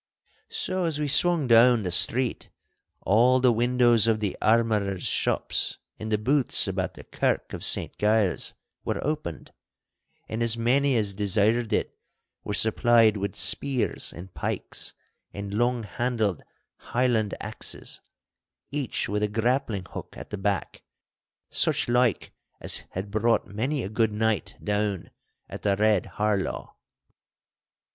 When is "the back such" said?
20.31-21.87